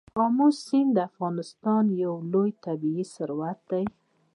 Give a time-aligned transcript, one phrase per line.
[0.23, 3.85] آمو سیند د افغانستان یو لوی طبعي ثروت دی.